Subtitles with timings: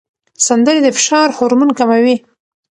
[0.47, 2.15] سندرې د فشار هورمون کموي.